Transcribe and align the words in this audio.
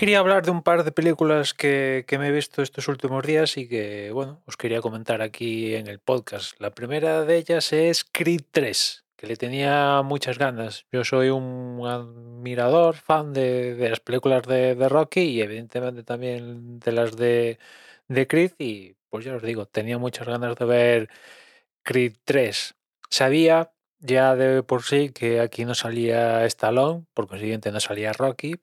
quería 0.00 0.20
hablar 0.20 0.46
de 0.46 0.50
un 0.50 0.62
par 0.62 0.82
de 0.82 0.92
películas 0.92 1.52
que, 1.52 2.06
que 2.08 2.18
me 2.18 2.28
he 2.28 2.32
visto 2.32 2.62
estos 2.62 2.88
últimos 2.88 3.22
días 3.22 3.58
y 3.58 3.68
que, 3.68 4.10
bueno, 4.12 4.40
os 4.46 4.56
quería 4.56 4.80
comentar 4.80 5.20
aquí 5.20 5.74
en 5.74 5.88
el 5.88 5.98
podcast. 5.98 6.58
La 6.58 6.70
primera 6.70 7.26
de 7.26 7.36
ellas 7.36 7.70
es 7.74 8.06
Creed 8.10 8.40
3, 8.50 9.04
que 9.14 9.26
le 9.26 9.36
tenía 9.36 10.00
muchas 10.00 10.38
ganas. 10.38 10.86
Yo 10.90 11.04
soy 11.04 11.28
un 11.28 11.82
admirador, 11.86 12.96
fan 12.96 13.34
de, 13.34 13.74
de 13.74 13.90
las 13.90 14.00
películas 14.00 14.44
de, 14.44 14.74
de 14.74 14.88
Rocky 14.88 15.20
y 15.20 15.42
evidentemente 15.42 16.02
también 16.02 16.80
de 16.80 16.92
las 16.92 17.14
de, 17.18 17.58
de 18.08 18.26
Creed 18.26 18.52
y 18.56 18.94
pues 19.10 19.26
ya 19.26 19.36
os 19.36 19.42
digo, 19.42 19.66
tenía 19.66 19.98
muchas 19.98 20.26
ganas 20.26 20.56
de 20.56 20.64
ver 20.64 21.10
Creed 21.82 22.14
3. 22.24 22.74
Sabía 23.10 23.70
ya 23.98 24.34
de 24.34 24.62
por 24.62 24.82
sí 24.82 25.10
que 25.10 25.40
aquí 25.40 25.66
no 25.66 25.74
salía 25.74 26.46
Stallone, 26.46 27.04
por 27.12 27.28
consiguiente 27.28 27.70
no 27.70 27.80
salía 27.80 28.14
Rocky, 28.14 28.56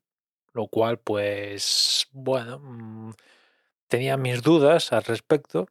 lo 0.58 0.68
cual 0.68 1.00
pues 1.00 2.08
bueno, 2.12 2.60
mm, 2.60 3.12
tenía 3.88 4.18
mis 4.18 4.42
dudas 4.44 4.94
al 4.94 5.04
respecto 5.04 5.68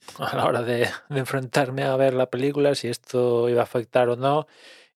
a 0.18 0.36
la 0.36 0.46
hora 0.46 0.62
de, 0.62 0.88
enfrentarme 1.10 1.84
a 1.84 1.96
ver 1.96 2.14
la 2.14 2.30
película, 2.30 2.74
si 2.74 2.88
esto 2.88 3.48
iba 3.48 3.60
a 3.60 3.64
afectar 3.64 4.08
o 4.08 4.16
no. 4.16 4.46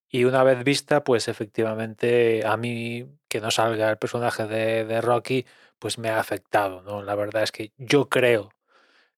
Y 0.08 0.24
una 0.24 0.44
vez 0.44 0.62
vista, 0.64 1.04
pues 1.04 1.28
efectivamente 1.28 2.46
a 2.46 2.56
mí 2.56 3.06
que 3.28 3.40
no 3.40 3.50
salga 3.50 3.90
el 3.90 3.98
personaje 3.98 4.46
de, 4.46 4.84
de 4.84 5.00
Rocky, 5.00 5.46
pues 5.78 5.98
me 5.98 6.10
ha 6.10 6.20
afectado, 6.20 6.82
¿no? 6.82 7.02
La 7.02 7.14
verdad 7.14 7.42
es 7.42 7.52
que 7.52 7.72
yo 7.78 8.08
creo 8.08 8.50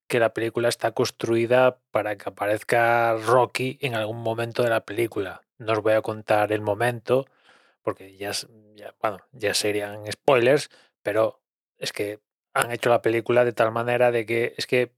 que 0.06 0.18
la 0.20 0.32
película 0.34 0.68
está 0.68 0.92
construida 0.92 1.78
para 1.90 2.16
que 2.16 2.28
aparezca 2.28 3.16
Rocky 3.16 3.78
en 3.80 3.94
algún 3.94 4.22
momento 4.22 4.62
de 4.62 4.70
la 4.70 4.84
película. 4.84 5.42
No 5.58 5.72
os 5.72 5.82
voy 5.82 5.94
a 5.94 6.02
contar 6.02 6.52
el 6.52 6.60
momento, 6.60 7.26
porque 7.84 8.16
ya, 8.16 8.32
bueno, 9.00 9.18
ya 9.30 9.54
serían 9.54 10.10
spoilers, 10.10 10.70
pero 11.02 11.40
es 11.78 11.92
que 11.92 12.20
han 12.54 12.72
hecho 12.72 12.90
la 12.90 13.02
película 13.02 13.44
de 13.44 13.52
tal 13.52 13.70
manera 13.70 14.10
de 14.10 14.27
que 14.27 14.54
es 14.56 14.66
que 14.66 14.92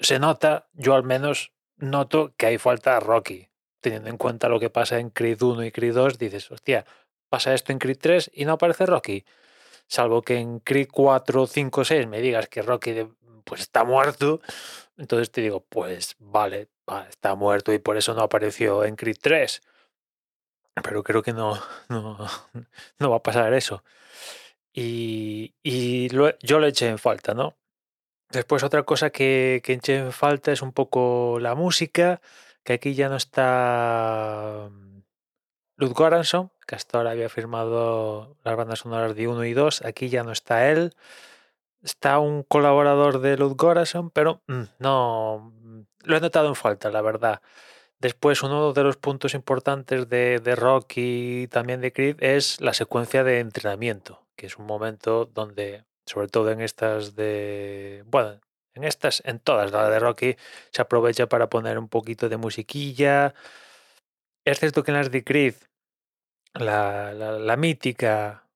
se 0.00 0.18
nota, 0.18 0.68
yo 0.72 0.94
al 0.94 1.04
menos 1.04 1.52
noto 1.76 2.34
que 2.36 2.46
hay 2.46 2.58
falta 2.58 2.96
a 2.96 3.00
Rocky. 3.00 3.48
Teniendo 3.80 4.10
en 4.10 4.18
cuenta 4.18 4.48
lo 4.48 4.60
que 4.60 4.68
pasa 4.68 4.98
en 4.98 5.08
Creed 5.08 5.40
1 5.40 5.64
y 5.64 5.72
Creed 5.72 5.94
2, 5.94 6.18
dices, 6.18 6.50
hostia, 6.50 6.84
pasa 7.30 7.54
esto 7.54 7.72
en 7.72 7.78
Creed 7.78 7.98
3 7.98 8.30
y 8.34 8.44
no 8.44 8.52
aparece 8.52 8.84
Rocky. 8.84 9.24
Salvo 9.86 10.20
que 10.22 10.36
en 10.36 10.58
Creed 10.58 10.88
4, 10.92 11.46
5, 11.46 11.84
6 11.84 12.06
me 12.06 12.20
digas 12.20 12.48
que 12.48 12.60
Rocky 12.60 13.08
pues 13.44 13.62
está 13.62 13.84
muerto, 13.84 14.40
entonces 14.98 15.30
te 15.30 15.40
digo, 15.40 15.64
pues 15.68 16.16
vale, 16.18 16.68
va, 16.88 17.08
está 17.08 17.34
muerto 17.34 17.72
y 17.72 17.78
por 17.78 17.96
eso 17.96 18.14
no 18.14 18.22
apareció 18.22 18.84
en 18.84 18.96
Creed 18.96 19.16
3. 19.20 19.62
Pero 20.74 21.02
creo 21.02 21.22
que 21.22 21.32
no, 21.32 21.58
no, 21.88 22.18
no 22.98 23.10
va 23.10 23.16
a 23.16 23.22
pasar 23.22 23.52
eso. 23.54 23.82
Y, 24.72 25.54
y 25.62 26.08
yo 26.08 26.58
lo 26.60 26.66
eché 26.66 26.88
en 26.88 26.98
falta, 26.98 27.34
¿no? 27.34 27.56
Después 28.30 28.62
otra 28.62 28.84
cosa 28.84 29.10
que, 29.10 29.60
que 29.64 29.72
eché 29.74 29.98
en 29.98 30.12
falta 30.12 30.52
es 30.52 30.62
un 30.62 30.72
poco 30.72 31.38
la 31.40 31.54
música, 31.56 32.20
que 32.62 32.74
aquí 32.74 32.94
ya 32.94 33.08
no 33.08 33.16
está 33.16 34.68
mm, 34.70 35.02
Lud 35.76 35.92
Goranson, 35.92 36.52
que 36.66 36.76
hasta 36.76 36.98
ahora 36.98 37.10
había 37.10 37.28
firmado 37.28 38.36
las 38.44 38.56
bandas 38.56 38.80
sonoras 38.80 39.16
de 39.16 39.26
1 39.28 39.44
y 39.46 39.54
2, 39.54 39.82
aquí 39.84 40.08
ya 40.08 40.22
no 40.22 40.32
está 40.32 40.70
él. 40.70 40.94
Está 41.82 42.18
un 42.18 42.42
colaborador 42.44 43.20
de 43.20 43.36
Lud 43.36 43.54
Goranson, 43.56 44.10
pero 44.10 44.42
mm, 44.46 44.62
no 44.78 45.52
mm, 45.62 45.80
lo 46.04 46.16
he 46.16 46.20
notado 46.20 46.48
en 46.48 46.54
falta, 46.54 46.90
la 46.90 47.02
verdad. 47.02 47.40
Después, 48.00 48.42
uno 48.42 48.72
de 48.72 48.82
los 48.82 48.96
puntos 48.96 49.34
importantes 49.34 50.08
de, 50.08 50.40
de 50.40 50.56
Rocky 50.56 51.42
y 51.42 51.48
también 51.48 51.82
de 51.82 51.92
Creed 51.92 52.16
es 52.22 52.58
la 52.60 52.72
secuencia 52.72 53.24
de 53.24 53.40
entrenamiento, 53.40 54.26
que 54.36 54.46
es 54.46 54.56
un 54.56 54.64
momento 54.64 55.26
donde, 55.26 55.84
sobre 56.06 56.28
todo 56.28 56.50
en 56.50 56.62
estas 56.62 57.14
de. 57.14 58.02
Bueno, 58.06 58.40
en 58.72 58.84
estas, 58.84 59.22
en 59.26 59.38
todas 59.38 59.70
las 59.70 59.90
de 59.90 59.98
Rocky, 59.98 60.36
se 60.72 60.80
aprovecha 60.80 61.28
para 61.28 61.50
poner 61.50 61.78
un 61.78 61.88
poquito 61.88 62.30
de 62.30 62.38
musiquilla. 62.38 63.34
Es 64.46 64.60
cierto 64.60 64.82
que 64.82 64.92
en 64.92 64.96
las 64.96 65.10
de 65.10 65.22
Creed, 65.22 65.54
la, 66.54 67.12
la, 67.12 67.32
la 67.32 67.56
mítica, 67.56 68.46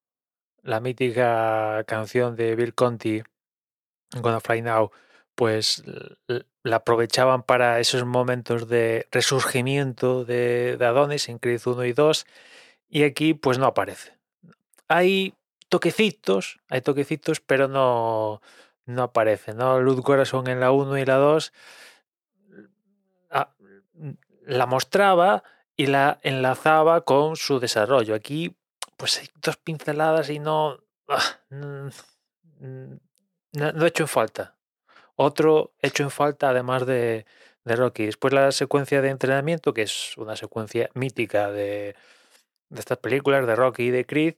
la 0.62 0.80
mítica 0.80 1.84
canción 1.86 2.34
de 2.34 2.56
Bill 2.56 2.74
Conti, 2.74 3.22
Gonna 4.22 4.40
Fly 4.40 4.62
Now, 4.62 4.90
pues 5.34 5.82
la 6.62 6.76
aprovechaban 6.76 7.42
para 7.42 7.80
esos 7.80 8.04
momentos 8.04 8.68
de 8.68 9.06
resurgimiento 9.10 10.24
de, 10.24 10.78
Adonis 10.80 11.28
en 11.28 11.38
Creed 11.38 11.60
1 11.64 11.84
y 11.84 11.92
2 11.92 12.26
y 12.88 13.02
aquí 13.04 13.34
pues 13.34 13.58
no 13.58 13.66
aparece. 13.66 14.16
Hay 14.88 15.34
toquecitos, 15.68 16.60
hay 16.68 16.80
toquecitos, 16.82 17.40
pero 17.40 17.68
no, 17.68 18.40
no 18.86 19.02
aparece, 19.02 19.54
¿no? 19.54 19.80
Luz 19.80 20.00
Corazón 20.02 20.48
en 20.48 20.60
la 20.60 20.70
1 20.70 20.98
y 20.98 21.04
la 21.04 21.16
2 21.16 21.52
ah, 23.30 23.54
la 24.46 24.66
mostraba 24.66 25.42
y 25.76 25.86
la 25.86 26.20
enlazaba 26.22 27.02
con 27.02 27.36
su 27.36 27.58
desarrollo. 27.58 28.14
Aquí 28.14 28.56
pues 28.96 29.18
hay 29.18 29.28
dos 29.42 29.56
pinceladas 29.56 30.30
y 30.30 30.38
no... 30.38 30.78
ah, 31.08 31.40
no, 31.50 31.90
no 33.50 33.84
he 33.84 33.88
hecho 33.88 34.06
falta 34.06 34.53
otro 35.16 35.72
hecho 35.82 36.02
en 36.04 36.10
falta 36.10 36.50
además 36.50 36.86
de, 36.86 37.26
de 37.64 37.76
Rocky. 37.76 38.06
Después 38.06 38.32
la 38.34 38.52
secuencia 38.52 39.02
de 39.02 39.10
entrenamiento, 39.10 39.74
que 39.74 39.82
es 39.82 40.16
una 40.18 40.36
secuencia 40.36 40.90
mítica 40.94 41.50
de, 41.50 41.94
de 42.70 42.80
estas 42.80 42.98
películas 42.98 43.46
de 43.46 43.56
Rocky 43.56 43.84
y 43.84 43.90
de 43.90 44.06
Creed, 44.06 44.34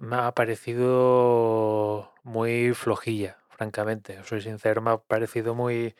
me 0.00 0.16
ha 0.16 0.32
parecido 0.32 2.12
muy 2.22 2.74
flojilla, 2.74 3.38
francamente. 3.50 4.22
Soy 4.24 4.40
sincero, 4.40 4.82
me 4.82 4.90
ha 4.90 4.98
parecido 4.98 5.54
muy, 5.54 5.94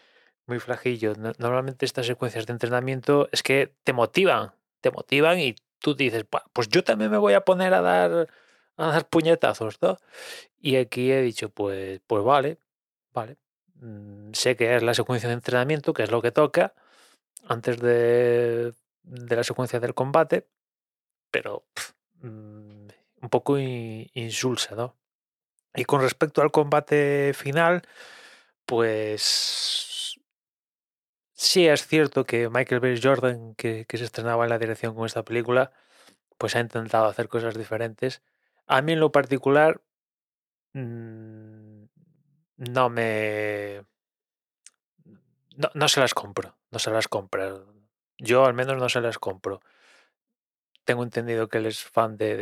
muy 0.46 0.58
flajillo. 0.60 1.14
No- 1.16 1.32
Normalmente 1.38 1.86
estas 1.86 2.06
secuencias 2.06 2.46
de 2.46 2.52
entrenamiento 2.52 3.28
es 3.32 3.42
que 3.42 3.74
te 3.84 3.92
motivan, 3.92 4.52
te 4.80 4.90
motivan 4.90 5.38
y 5.40 5.54
tú 5.78 5.94
dices, 5.94 6.24
"Buah, 6.30 6.44
pues 6.52 6.68
yo 6.68 6.84
también 6.84 7.10
me 7.10 7.18
voy 7.18 7.34
a 7.34 7.42
poner 7.42 7.74
a 7.74 7.80
dar, 7.82 8.28
a 8.76 8.86
dar 8.88 9.08
puñetazos, 9.08 9.80
¿no? 9.82 9.98
Y 10.60 10.76
aquí 10.76 11.12
he 11.12 11.22
dicho, 11.22 11.50
pues, 11.50 12.00
pues 12.06 12.24
vale, 12.24 12.58
vale. 13.14 13.38
Mm, 13.80 14.32
Sé 14.32 14.56
que 14.56 14.76
es 14.76 14.82
la 14.82 14.94
secuencia 14.94 15.28
de 15.28 15.34
entrenamiento, 15.34 15.92
que 15.94 16.02
es 16.02 16.10
lo 16.10 16.22
que 16.22 16.32
toca 16.32 16.74
antes 17.48 17.78
de, 17.80 18.74
de 19.04 19.36
la 19.36 19.44
secuencia 19.44 19.80
del 19.80 19.94
combate, 19.94 20.48
pero 21.30 21.66
mm, 22.22 22.88
un 23.22 23.30
poco 23.30 23.58
in- 23.58 24.10
insulsa, 24.14 24.74
¿no? 24.76 24.96
Y 25.74 25.84
con 25.86 26.02
respecto 26.02 26.42
al 26.42 26.52
combate 26.52 27.32
final, 27.34 27.82
pues 28.66 30.18
sí 31.34 31.66
es 31.68 31.86
cierto 31.86 32.24
que 32.24 32.48
Michael 32.48 32.80
B. 32.80 32.98
Jordan, 33.02 33.54
que, 33.54 33.84
que 33.86 33.98
se 33.98 34.04
estrenaba 34.04 34.44
en 34.44 34.50
la 34.50 34.58
dirección 34.58 34.94
con 34.94 35.06
esta 35.06 35.24
película, 35.24 35.72
pues 36.38 36.56
ha 36.56 36.60
intentado 36.60 37.06
hacer 37.06 37.28
cosas 37.28 37.56
diferentes. 37.56 38.22
A 38.66 38.82
mí 38.82 38.92
en 38.94 39.00
lo 39.00 39.12
particular 39.12 39.82
mm, 40.74 41.55
no 42.58 42.88
me... 42.90 43.82
No, 45.56 45.70
no 45.74 45.88
se 45.88 46.00
las 46.00 46.14
compro, 46.14 46.56
no 46.70 46.78
se 46.78 46.90
las 46.90 47.08
compro. 47.08 47.66
Yo 48.18 48.44
al 48.44 48.54
menos 48.54 48.76
no 48.76 48.88
se 48.88 49.00
las 49.00 49.18
compro. 49.18 49.60
Tengo 50.84 51.02
entendido 51.02 51.48
que 51.48 51.58
él 51.58 51.66
es 51.66 51.82
fan 51.82 52.16
de, 52.16 52.36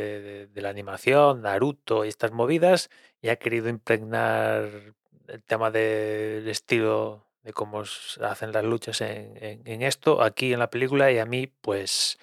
de- 0.48 0.60
la 0.62 0.68
animación, 0.68 1.42
Naruto 1.42 2.04
y 2.04 2.08
estas 2.08 2.30
movidas, 2.32 2.90
y 3.22 3.28
ha 3.30 3.36
querido 3.36 3.68
impregnar 3.70 4.94
el 5.28 5.42
tema 5.44 5.70
del 5.70 6.46
estilo 6.48 7.26
de 7.42 7.52
cómo 7.54 7.82
hacen 8.22 8.52
las 8.52 8.64
luchas 8.64 9.00
en, 9.00 9.36
en- 9.42 9.62
en 9.66 9.82
esto, 9.82 10.22
aquí 10.22 10.52
en 10.52 10.58
la 10.58 10.68
película, 10.70 11.10
y 11.10 11.18
a 11.18 11.24
mí, 11.26 11.46
pues, 11.46 12.18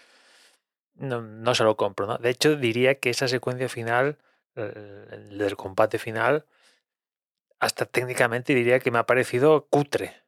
no, 0.96 1.22
no 1.22 1.56
se 1.56 1.64
lo 1.64 1.78
compro, 1.78 2.08
¿no? 2.08 2.18
De 2.18 2.30
hecho, 2.30 2.56
diría 2.56 2.96
que 3.00 3.10
esa 3.10 3.28
secuencia 3.28 3.70
final, 3.70 4.18
el 4.56 5.38
del 5.38 5.56
combate 5.56 5.98
final, 6.00 6.46
hasta 7.62 7.86
técnicamente 7.86 8.54
diría 8.56 8.80
que 8.81 8.92
me 8.92 9.00
ha 9.00 9.06
parecido 9.06 9.68
cutre. 9.69 10.24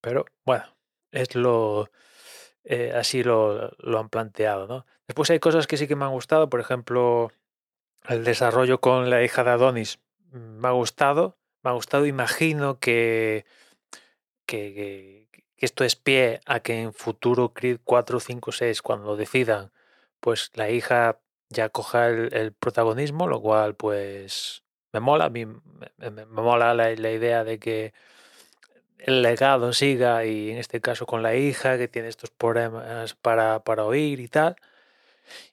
Pero 0.00 0.24
bueno, 0.44 0.64
es 1.10 1.34
lo. 1.34 1.90
eh, 2.64 2.92
así 2.94 3.22
lo, 3.24 3.70
lo 3.78 3.98
han 3.98 4.08
planteado, 4.10 4.66
¿no? 4.66 4.86
Después 5.08 5.30
hay 5.30 5.40
cosas 5.40 5.66
que 5.66 5.76
sí 5.76 5.88
que 5.88 5.96
me 5.96 6.04
han 6.04 6.12
gustado, 6.12 6.48
por 6.50 6.60
ejemplo, 6.60 7.32
el 8.08 8.24
desarrollo 8.24 8.80
con 8.80 9.10
la 9.10 9.22
hija 9.24 9.44
de 9.44 9.50
Adonis 9.52 10.00
me 10.32 10.68
ha 10.68 10.72
gustado, 10.72 11.38
me 11.62 11.70
ha 11.70 11.74
gustado, 11.74 12.06
imagino 12.06 12.78
que, 12.80 13.44
que, 14.46 14.74
que- 14.74 15.44
que 15.56 15.66
esto 15.66 15.84
es 15.84 15.94
pie 15.96 16.40
a 16.46 16.60
que 16.60 16.80
en 16.82 16.92
futuro 16.94 17.52
Creed 17.52 17.80
4, 17.84 18.18
5, 18.20 18.50
6, 18.52 18.80
cuando 18.82 19.06
lo 19.08 19.16
decidan, 19.16 19.72
pues 20.20 20.50
la 20.54 20.70
hija 20.70 21.20
ya 21.50 21.68
coja 21.68 22.08
el 22.08 22.52
protagonismo, 22.54 23.26
lo 23.28 23.40
cual 23.42 23.74
pues 23.76 24.64
me 24.92 25.00
mola, 25.00 25.26
a 25.26 25.30
mí 25.30 25.46
me, 25.46 25.56
me- 25.98 26.10
me 26.10 26.26
mola 26.26 26.74
la, 26.74 26.90
la 26.94 27.10
idea 27.12 27.44
de 27.44 27.58
que 27.58 27.92
el 28.98 29.22
legado 29.22 29.72
siga 29.72 30.24
y 30.26 30.50
en 30.50 30.58
este 30.58 30.80
caso 30.80 31.06
con 31.06 31.22
la 31.22 31.34
hija 31.34 31.78
que 31.78 31.88
tiene 31.88 32.08
estos 32.08 32.30
problemas 32.30 33.14
para, 33.14 33.60
para 33.64 33.84
oír 33.84 34.20
y 34.20 34.28
tal. 34.28 34.56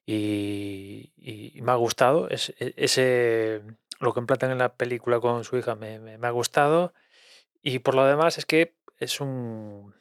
Y, 0.05 1.11
y 1.17 1.61
me 1.61 1.71
ha 1.71 1.75
gustado. 1.75 2.29
Es, 2.29 2.53
e, 2.59 2.73
ese, 2.77 3.61
lo 3.99 4.13
que 4.13 4.19
emplatan 4.19 4.51
en 4.51 4.57
la 4.59 4.73
película 4.73 5.19
con 5.19 5.43
su 5.43 5.57
hija 5.57 5.75
me, 5.75 5.99
me, 5.99 6.17
me 6.17 6.27
ha 6.27 6.31
gustado. 6.31 6.93
Y 7.63 7.79
por 7.79 7.95
lo 7.95 8.05
demás 8.05 8.37
es 8.37 8.45
que 8.45 8.73
es 8.99 9.21
un 9.21 9.95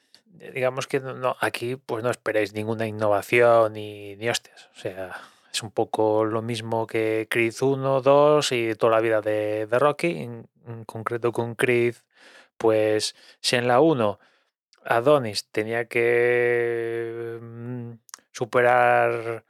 digamos 0.54 0.86
que 0.86 1.00
no, 1.00 1.36
aquí 1.40 1.76
pues 1.76 2.04
no 2.04 2.10
esperéis 2.10 2.52
ninguna 2.52 2.86
innovación 2.86 3.72
ni, 3.74 4.16
ni 4.16 4.28
hostias. 4.28 4.68
O 4.76 4.78
sea, 4.80 5.16
es 5.56 5.62
un 5.62 5.70
poco 5.70 6.24
lo 6.24 6.42
mismo 6.42 6.86
que 6.86 7.28
Creed 7.30 7.54
1, 7.60 8.02
2 8.02 8.52
y 8.52 8.74
toda 8.74 8.92
la 8.92 9.00
vida 9.00 9.22
de, 9.22 9.66
Rocky. 9.70 10.22
En, 10.22 10.48
concreto 10.84 11.32
con 11.32 11.54
Creed, 11.54 11.94
pues 12.58 13.14
si 13.40 13.56
en 13.56 13.68
la 13.68 13.80
1 13.80 14.18
Adonis 14.84 15.46
tenía 15.50 15.86
que 15.86 17.38
mm, 17.40 17.92
superar 18.32 19.44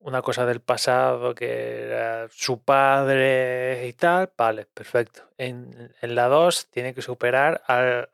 una 0.00 0.22
cosa 0.22 0.46
del 0.46 0.60
pasado 0.60 1.34
que 1.34 1.84
era 1.84 2.28
su 2.30 2.62
padre 2.62 3.86
y 3.88 3.92
tal, 3.94 4.30
vale, 4.36 4.66
perfecto. 4.66 5.22
En, 5.36 5.92
en 6.00 6.14
la 6.14 6.28
2 6.28 6.68
tiene 6.70 6.94
que 6.94 7.02
superar 7.02 7.62
a, 7.66 8.06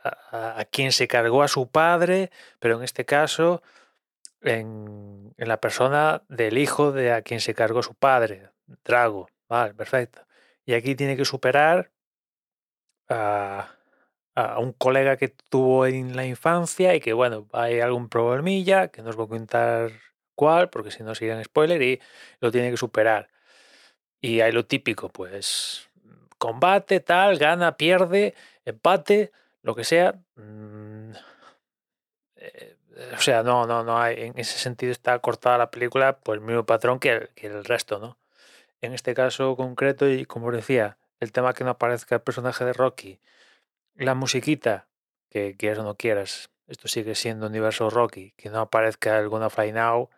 a, 0.58 0.64
quien 0.66 0.92
se 0.92 1.08
cargó 1.08 1.42
a 1.42 1.48
su 1.48 1.68
padre, 1.68 2.30
pero 2.60 2.76
en 2.76 2.84
este 2.84 3.04
caso 3.04 3.62
en, 4.42 5.34
la 5.36 5.60
persona 5.60 6.22
del 6.28 6.58
hijo 6.58 6.92
de 6.92 7.12
a 7.12 7.22
quien 7.22 7.40
se 7.40 7.54
cargó 7.54 7.82
su 7.82 7.94
padre, 7.94 8.50
Drago, 8.84 9.28
vale, 9.48 9.74
perfecto. 9.74 10.26
Y 10.64 10.74
aquí 10.74 10.94
tiene 10.96 11.16
que 11.16 11.24
superar 11.24 11.92
a, 13.08 13.70
a 14.34 14.58
un 14.58 14.72
colega 14.72 15.16
que 15.16 15.28
tuvo 15.28 15.86
en 15.86 16.16
la 16.16 16.26
infancia 16.26 16.94
y 16.94 17.00
que, 17.00 17.12
bueno, 17.12 17.48
hay 17.52 17.80
algún 17.80 18.08
problemilla 18.08 18.88
que 18.88 19.02
no 19.02 19.10
os 19.10 19.16
voy 19.16 19.26
a 19.26 19.28
contar 19.28 19.92
cuál, 20.34 20.70
porque 20.70 20.90
si 20.90 21.02
no 21.02 21.14
sería 21.14 21.36
un 21.36 21.44
spoiler 21.44 21.82
y 21.82 22.00
lo 22.40 22.50
tiene 22.52 22.70
que 22.70 22.76
superar. 22.76 23.28
Y 24.20 24.40
hay 24.40 24.52
lo 24.52 24.66
típico, 24.66 25.08
pues 25.10 25.88
combate, 26.38 27.00
tal, 27.00 27.38
gana, 27.38 27.76
pierde, 27.76 28.34
empate, 28.64 29.32
lo 29.62 29.74
que 29.74 29.84
sea. 29.84 30.14
Mm, 30.36 31.12
o 33.16 33.20
sea, 33.20 33.43
no, 33.43 33.66
no, 33.66 33.84
no 33.84 33.98
hay, 33.98 34.22
en 34.22 34.38
ese 34.38 34.58
sentido 34.58 34.93
está 34.93 35.19
cortada 35.19 35.58
la 35.58 35.70
película 35.70 36.19
por 36.19 36.37
el 36.37 36.40
mismo 36.40 36.64
patrón 36.64 36.98
que 36.98 37.10
el, 37.10 37.28
que 37.31 37.46
el 37.48 37.64
resto, 37.64 37.98
¿no? 37.98 38.19
En 38.81 38.93
este 38.93 39.14
caso 39.14 39.56
concreto, 39.56 40.08
y 40.08 40.25
como 40.26 40.50
decía, 40.50 40.98
el 41.20 41.32
tema 41.32 41.54
que 41.54 41.64
no 41.64 41.70
aparezca 41.70 42.16
el 42.16 42.20
personaje 42.22 42.64
de 42.64 42.72
Rocky, 42.72 43.20
la 43.94 44.14
musiquita, 44.14 44.87
que 45.31 45.56
quieras 45.56 45.78
o 45.81 45.82
no 45.82 45.96
quieras, 45.96 46.50
esto 46.69 46.88
sigue 46.88 47.14
siendo 47.14 47.46
universo 47.46 47.90
Rocky, 47.90 48.32
que 48.37 48.50
no 48.50 48.60
aparezca 48.60 49.19
alguna 49.19 49.50
Fly 49.50 49.72
Now, 49.72 50.10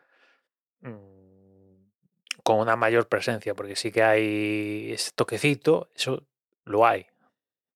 con 2.43 2.59
una 2.61 2.77
mayor 2.77 3.09
presencia, 3.09 3.55
porque 3.55 3.77
sí 3.77 3.93
que 3.93 4.03
hay 4.03 4.93
ese 4.93 5.11
toquecito, 5.15 5.89
eso 5.95 6.25
lo 6.65 6.87
hay, 6.87 7.07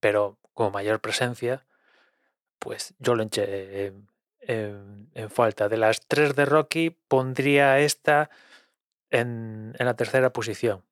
pero 0.01 0.39
con 0.55 0.73
mayor 0.73 1.01
presencia, 1.01 1.67
pues 2.59 2.95
yo 2.99 3.15
lo 3.15 3.25
eché 3.25 3.87
en, 3.87 4.09
en, 4.43 5.11
falta. 5.31 5.69
De 5.69 5.77
las 5.77 6.07
tres 6.07 6.35
de 6.35 6.45
Rocky, 6.45 6.91
pondría 7.09 7.79
esta 7.79 8.31
en, 9.11 9.75
en 9.79 9.87
la 9.87 9.95
tercera 9.95 10.33
posición. 10.33 10.85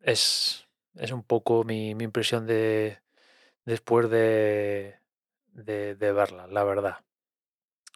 Es, 0.00 0.66
es 0.94 1.12
un 1.12 1.22
poco 1.22 1.64
mi, 1.64 1.94
mi 1.94 2.04
impresión 2.04 2.46
de 2.46 3.00
después 3.64 4.08
de, 4.08 4.96
de, 5.48 5.94
de 5.94 6.12
verla, 6.12 6.46
la 6.46 6.64
verdad. 6.64 7.00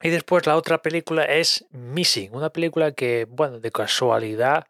Y 0.03 0.09
después 0.11 0.47
la 0.47 0.57
otra 0.57 0.83
película 0.83 1.25
es 1.25 1.67
Missing, 1.71 2.35
una 2.35 2.51
película 2.51 2.93
que, 2.93 3.27
bueno, 3.29 3.61
de 3.61 3.71
casualidad 3.71 4.67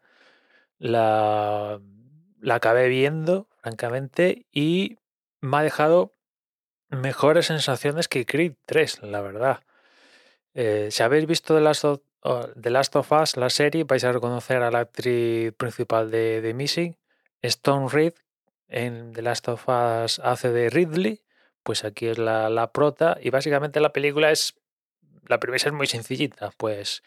la, 0.77 1.79
la 2.41 2.55
acabé 2.55 2.89
viendo, 2.89 3.47
francamente, 3.61 4.45
y 4.51 4.97
me 5.39 5.57
ha 5.57 5.63
dejado 5.63 6.13
mejores 6.89 7.47
sensaciones 7.47 8.07
que 8.07 8.25
Creed 8.25 8.53
3, 8.65 9.03
la 9.03 9.21
verdad. 9.21 9.63
Eh, 10.53 10.89
si 10.91 11.03
habéis 11.03 11.25
visto 11.25 11.55
The 11.55 11.61
Last, 11.61 11.85
of, 11.85 12.01
uh, 12.23 12.47
The 12.59 12.69
Last 12.69 12.95
of 12.95 13.11
Us, 13.11 13.37
la 13.37 13.49
serie, 13.49 13.83
vais 13.83 14.03
a 14.03 14.11
reconocer 14.11 14.61
a 14.61 14.71
la 14.71 14.79
actriz 14.79 15.53
principal 15.53 16.11
de, 16.11 16.41
de 16.41 16.53
Missing, 16.53 16.97
Stone 17.41 17.87
Reed, 17.89 18.13
en 18.67 19.13
The 19.13 19.21
Last 19.21 19.47
of 19.47 19.67
Us 19.67 20.19
hace 20.19 20.51
de 20.51 20.69
Ridley, 20.69 21.23
pues 21.63 21.83
aquí 21.83 22.07
es 22.07 22.17
la, 22.17 22.49
la 22.49 22.71
prota, 22.71 23.17
y 23.21 23.29
básicamente 23.29 23.79
la 23.79 23.93
película 23.93 24.31
es 24.31 24.55
la 25.27 25.39
premisa 25.39 25.69
es 25.69 25.73
muy 25.73 25.87
sencillita, 25.87 26.51
pues 26.57 27.03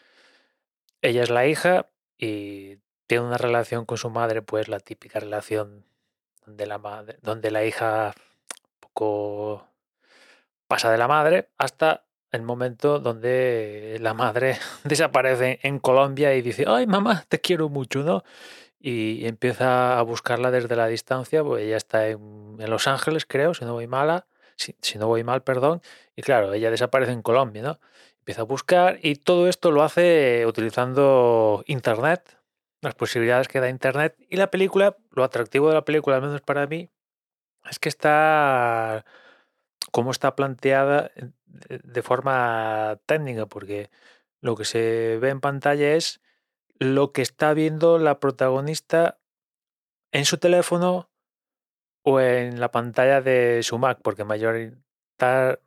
ella 1.01 1.23
es 1.23 1.29
la 1.29 1.45
hija 1.45 1.89
y 2.17 2.77
tiene 3.07 3.25
una 3.25 3.37
relación 3.37 3.85
con 3.85 3.97
su 3.97 4.09
madre, 4.09 4.41
pues 4.41 4.67
la 4.67 4.79
típica 4.79 5.19
relación 5.19 5.85
donde 6.45 6.65
la 6.65 6.77
madre, 6.77 7.17
donde 7.21 7.51
la 7.51 7.65
hija 7.65 8.15
un 8.15 8.79
poco 8.79 9.67
pasa 10.67 10.91
de 10.91 10.97
la 10.97 11.07
madre 11.07 11.49
hasta 11.57 12.04
el 12.35 12.43
momento 12.43 12.99
donde 12.99 13.97
la 14.01 14.13
madre 14.13 14.57
desaparece 14.83 15.59
en 15.63 15.79
Colombia 15.79 16.35
y 16.35 16.41
dice, 16.41 16.65
ay 16.67 16.87
mamá, 16.87 17.25
te 17.27 17.39
quiero 17.41 17.69
mucho, 17.69 18.03
¿no? 18.03 18.23
Y 18.79 19.25
empieza 19.25 19.97
a 19.97 20.01
buscarla 20.03 20.51
desde 20.51 20.75
la 20.75 20.87
distancia, 20.87 21.43
pues 21.43 21.63
ella 21.63 21.77
está 21.77 22.07
en, 22.07 22.57
Los 22.59 22.87
Ángeles, 22.87 23.25
creo, 23.25 23.53
si 23.53 23.65
no 23.65 23.73
voy 23.73 23.87
mala, 23.87 24.27
si, 24.57 24.75
si, 24.81 24.99
no 24.99 25.07
voy 25.07 25.23
mal, 25.23 25.41
perdón, 25.41 25.81
y 26.15 26.21
claro, 26.21 26.53
ella 26.53 26.69
desaparece 26.69 27.11
en 27.11 27.23
Colombia, 27.23 27.63
¿no? 27.63 27.79
Empieza 28.19 28.41
a 28.41 28.45
buscar 28.45 28.99
y 29.01 29.15
todo 29.15 29.47
esto 29.47 29.71
lo 29.71 29.83
hace 29.83 30.45
utilizando 30.45 31.63
Internet, 31.67 32.37
las 32.81 32.95
posibilidades 32.95 33.47
que 33.47 33.59
da 33.59 33.69
Internet. 33.69 34.15
Y 34.29 34.37
la 34.37 34.51
película, 34.51 34.95
lo 35.11 35.23
atractivo 35.23 35.67
de 35.69 35.75
la 35.75 35.85
película, 35.85 36.17
al 36.17 36.21
menos 36.21 36.41
para 36.41 36.67
mí, 36.67 36.89
es 37.69 37.79
que 37.79 37.89
está 37.89 39.05
como 39.91 40.11
está 40.11 40.35
planteada 40.35 41.11
de 41.69 42.01
forma 42.01 42.99
técnica, 43.05 43.45
porque 43.45 43.89
lo 44.41 44.55
que 44.55 44.65
se 44.65 45.17
ve 45.21 45.29
en 45.29 45.41
pantalla 45.41 45.93
es 45.93 46.21
lo 46.79 47.11
que 47.11 47.21
está 47.21 47.53
viendo 47.53 47.99
la 47.99 48.19
protagonista 48.19 49.19
en 50.11 50.25
su 50.25 50.37
teléfono 50.37 51.09
o 52.03 52.19
en 52.19 52.59
la 52.59 52.71
pantalla 52.71 53.21
de 53.21 53.61
su 53.63 53.77
Mac, 53.79 53.99
porque 54.03 54.23
mayor, 54.23 54.77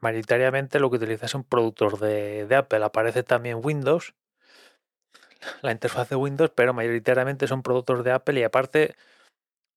mayoritariamente 0.00 0.78
lo 0.78 0.90
que 0.90 0.96
utiliza 0.96 1.26
es 1.26 1.34
un 1.34 1.44
productor 1.44 1.98
de, 1.98 2.46
de, 2.46 2.56
Apple. 2.56 2.84
Aparece 2.84 3.22
también 3.22 3.60
Windows, 3.62 4.14
la 5.62 5.72
interfaz 5.72 6.08
de 6.08 6.16
Windows, 6.16 6.52
pero 6.54 6.74
mayoritariamente 6.74 7.46
son 7.46 7.62
productos 7.62 8.04
de 8.04 8.12
Apple 8.12 8.40
y 8.40 8.44
aparte 8.44 8.94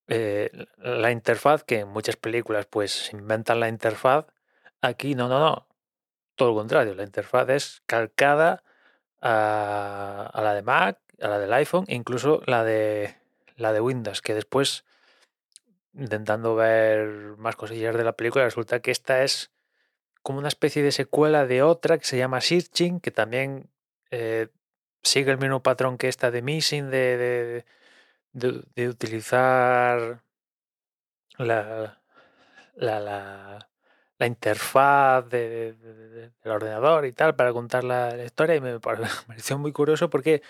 eh, 0.07 0.51
la 0.77 1.11
interfaz, 1.11 1.63
que 1.63 1.79
en 1.79 1.87
muchas 1.87 2.17
películas 2.17 2.65
pues 2.65 3.13
inventan 3.13 3.59
la 3.59 3.69
interfaz, 3.69 4.25
aquí 4.81 5.15
no, 5.15 5.29
no, 5.29 5.39
no. 5.39 5.70
Todo 6.35 6.49
lo 6.49 6.55
contrario, 6.55 6.95
la 6.95 7.03
interfaz 7.03 7.49
es 7.49 7.83
calcada 7.85 8.63
a, 9.21 10.39
la 10.41 10.53
de 10.53 10.61
Mac, 10.61 10.99
a 11.21 11.27
la 11.27 11.39
del 11.39 11.53
iPhone, 11.53 11.85
incluso 11.87 12.41
la 12.45 12.63
de 12.63 13.15
la 13.57 13.73
de 13.73 13.81
Windows, 13.81 14.21
que 14.21 14.33
después 14.33 14.85
intentando 15.93 16.55
ver 16.55 17.35
más 17.37 17.55
cosillas 17.55 17.95
de 17.95 18.03
la 18.03 18.13
película, 18.13 18.45
resulta 18.45 18.79
que 18.79 18.91
esta 18.91 19.23
es 19.23 19.51
como 20.21 20.39
una 20.39 20.47
especie 20.47 20.83
de 20.83 20.91
secuela 20.91 21.45
de 21.45 21.63
otra 21.63 21.97
que 21.97 22.05
se 22.05 22.17
llama 22.17 22.41
Searching, 22.41 22.99
que 22.99 23.11
también 23.11 23.69
eh, 24.11 24.47
sigue 25.03 25.31
el 25.31 25.37
mismo 25.37 25.61
patrón 25.63 25.97
que 25.97 26.07
esta 26.07 26.31
de 26.31 26.41
Missing, 26.41 26.89
de, 26.89 27.65
de, 28.33 28.89
utilizar 28.89 30.23
la, 31.37 32.01
la, 32.75 33.69
la 34.21 34.27
interfaz 34.27 35.27
del 35.29 35.75
ordenador 36.45 37.07
y 37.07 37.11
tal 37.11 37.35
para 37.35 37.51
contar 37.53 37.83
la, 37.83 38.23
historia 38.23 38.55
y 38.55 38.61
me 38.61 38.79
pareció 38.79 39.57
muy 39.57 39.71
curioso 39.71 40.11
porque 40.11 40.43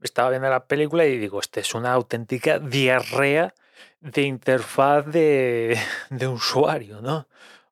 estaba 0.00 0.30
viendo 0.30 0.48
la 0.48 0.66
película 0.66 1.04
y 1.06 1.18
digo, 1.18 1.40
este 1.40 1.58
es 1.58 1.74
una 1.74 1.92
auténtica 1.92 2.60
diarrea 2.60 3.52
de 4.00 4.22
interfaz 4.22 5.06
de, 5.06 5.76
de 6.10 6.28
usuario, 6.28 7.00
¿no? 7.00 7.26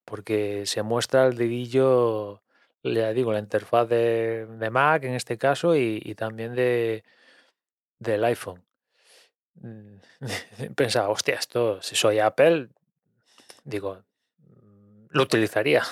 porque 0.05 0.67
se 0.67 0.83
muestra 0.83 1.27
el 1.27 1.37
dedillo, 1.37 2.43
ya 2.83 3.13
digo, 3.13 3.33
la 3.33 3.39
interfaz 3.39 3.89
de, 3.89 4.69
Mac 4.73 5.05
en 5.05 5.15
este 5.15 5.39
caso 5.39 5.77
y, 5.77 6.03
y 6.05 6.17
también 6.17 6.57
de, 6.57 7.05
del 8.01 8.25
iPhone. 8.25 8.65
Mm, 9.55 9.99
pensaba, 10.75 11.11
hostia, 11.11 11.37
esto, 11.37 11.81
si 11.81 11.95
soy 11.95 12.19
Apple, 12.19 12.71
digo, 13.63 14.03
lo 15.15 15.23
utilizaría, 15.23 15.83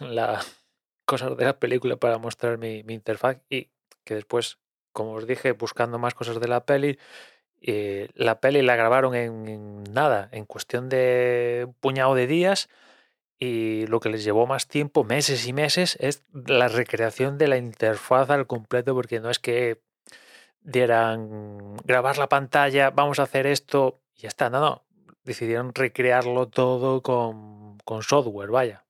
la 0.00 0.40
cosas 1.04 1.36
de 1.36 1.44
la 1.44 1.58
película 1.58 1.96
para 1.96 2.18
mostrar 2.18 2.58
mi, 2.58 2.82
mi, 2.82 2.94
interfaz 2.94 3.38
y 3.48 3.70
que 4.02 4.16
después, 4.16 4.58
como 4.92 5.12
os 5.12 5.26
dije, 5.26 5.52
buscando 5.52 5.98
más 5.98 6.14
cosas 6.14 6.40
de 6.40 6.48
la 6.48 6.64
peli, 6.64 6.98
eh, 7.60 8.08
la 8.14 8.40
peli 8.40 8.62
la 8.62 8.74
grabaron 8.74 9.14
en, 9.14 9.46
en, 9.46 9.84
nada, 9.84 10.28
en 10.32 10.46
cuestión 10.46 10.88
de 10.88 11.64
un 11.68 11.74
puñado 11.74 12.14
de 12.14 12.26
días 12.26 12.68
y 13.38 13.86
lo 13.86 14.00
que 14.00 14.08
les 14.08 14.24
llevó 14.24 14.46
más 14.46 14.66
tiempo, 14.66 15.04
meses 15.04 15.46
y 15.46 15.52
meses, 15.52 15.96
es 16.00 16.24
la 16.32 16.68
recreación 16.68 17.38
de 17.38 17.48
la 17.48 17.58
interfaz 17.58 18.30
al 18.30 18.46
completo, 18.46 18.94
porque 18.94 19.20
no 19.20 19.30
es 19.30 19.38
que 19.38 19.80
dieran 20.60 21.76
grabar 21.84 22.18
la 22.18 22.28
pantalla, 22.28 22.90
vamos 22.90 23.18
a 23.18 23.24
hacer 23.24 23.46
esto 23.46 24.00
y 24.16 24.22
ya 24.22 24.28
está. 24.28 24.50
No, 24.50 24.60
no. 24.60 24.82
Decidieron 25.24 25.74
recrearlo 25.74 26.48
todo 26.48 27.02
con, 27.02 27.55
con 27.86 28.02
software, 28.02 28.50
vaya. 28.50 28.84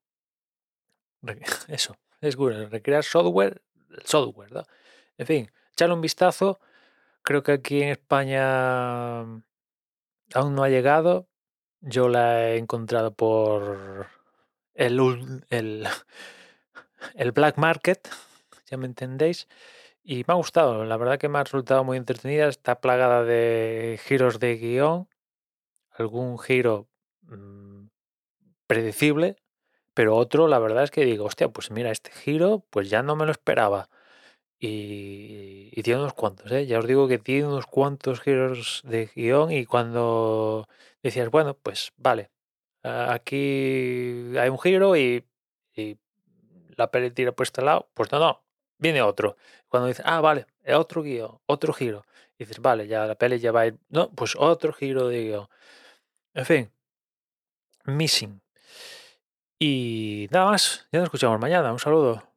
Eso, 1.67 1.95
es 2.19 2.35
Google, 2.35 2.67
recrear 2.67 3.03
software, 3.03 3.61
software, 4.03 4.51
¿no? 4.51 4.63
En 5.17 5.27
fin, 5.27 5.51
echarle 5.71 5.93
un 5.93 6.01
vistazo. 6.01 6.59
Creo 7.21 7.43
que 7.43 7.51
aquí 7.53 7.81
en 7.83 7.89
España 7.89 9.19
aún 9.21 10.55
no 10.55 10.63
ha 10.63 10.69
llegado. 10.69 11.27
Yo 11.79 12.09
la 12.09 12.49
he 12.49 12.57
encontrado 12.57 13.13
por 13.13 14.07
el, 14.73 15.43
el, 15.49 15.87
el 17.15 17.31
Black 17.33 17.57
Market, 17.57 18.09
ya 18.65 18.77
me 18.77 18.87
entendéis. 18.87 19.47
Y 20.03 20.23
me 20.27 20.33
ha 20.33 20.37
gustado, 20.37 20.85
la 20.85 20.97
verdad 20.97 21.19
que 21.19 21.29
me 21.29 21.37
ha 21.37 21.43
resultado 21.43 21.83
muy 21.83 21.97
entretenida. 21.97 22.47
Está 22.47 22.81
plagada 22.81 23.23
de 23.23 23.99
giros 24.03 24.39
de 24.39 24.57
guion, 24.57 25.07
algún 25.91 26.39
giro 26.39 26.87
mmm, 27.23 27.66
predecible, 28.67 29.37
pero 29.93 30.15
otro, 30.15 30.47
la 30.47 30.59
verdad 30.59 30.83
es 30.83 30.91
que 30.91 31.05
digo, 31.05 31.25
hostia, 31.25 31.49
pues 31.49 31.71
mira, 31.71 31.91
este 31.91 32.11
giro, 32.11 32.63
pues 32.69 32.89
ya 32.89 33.01
no 33.03 33.15
me 33.15 33.25
lo 33.25 33.31
esperaba. 33.31 33.89
Y, 34.59 35.69
y 35.71 35.83
tiene 35.83 36.01
unos 36.01 36.13
cuantos, 36.13 36.51
¿eh? 36.51 36.65
ya 36.65 36.79
os 36.79 36.87
digo 36.87 37.07
que 37.07 37.19
tiene 37.19 37.47
unos 37.47 37.67
cuantos 37.67 38.21
giros 38.21 38.81
de 38.85 39.07
guion 39.15 39.51
y 39.51 39.65
cuando 39.65 40.67
decías, 41.03 41.29
bueno, 41.29 41.55
pues 41.55 41.93
vale, 41.97 42.31
aquí 42.83 44.35
hay 44.37 44.49
un 44.49 44.59
giro 44.59 44.95
y, 44.95 45.25
y 45.75 45.97
la 46.75 46.89
peli 46.91 47.11
tira 47.11 47.31
por 47.33 47.45
este 47.45 47.61
lado, 47.61 47.89
pues 47.93 48.11
no, 48.11 48.19
no, 48.19 48.43
viene 48.79 49.01
otro. 49.03 49.37
Cuando 49.67 49.87
dices, 49.89 50.05
ah, 50.07 50.21
vale, 50.21 50.47
otro 50.75 51.03
guion, 51.03 51.39
otro 51.45 51.73
giro, 51.73 52.05
dices, 52.39 52.59
vale, 52.59 52.87
ya 52.87 53.05
la 53.05 53.15
peli 53.15 53.39
ya 53.39 53.51
va 53.51 53.61
a 53.61 53.67
ir, 53.67 53.77
no, 53.89 54.09
pues 54.11 54.35
otro 54.37 54.73
giro 54.73 55.07
de 55.07 55.23
guion. 55.23 55.47
En 56.33 56.45
fin, 56.45 56.71
missing. 57.85 58.41
Y 59.59 60.27
nada 60.31 60.45
más, 60.51 60.87
ya 60.91 60.99
nos 60.99 61.07
escuchamos 61.07 61.39
mañana, 61.39 61.71
un 61.71 61.79
saludo. 61.79 62.27